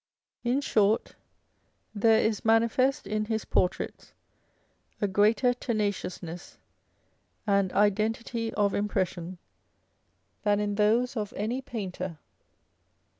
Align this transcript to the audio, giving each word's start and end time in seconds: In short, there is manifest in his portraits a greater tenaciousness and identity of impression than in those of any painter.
In 0.43 0.61
short, 0.61 1.15
there 1.93 2.19
is 2.21 2.43
manifest 2.43 3.05
in 3.05 3.25
his 3.25 3.45
portraits 3.45 4.13
a 4.99 5.07
greater 5.07 5.53
tenaciousness 5.53 6.57
and 7.45 7.71
identity 7.73 8.51
of 8.55 8.73
impression 8.73 9.37
than 10.41 10.59
in 10.59 10.73
those 10.73 11.15
of 11.15 11.33
any 11.37 11.61
painter. 11.61 12.17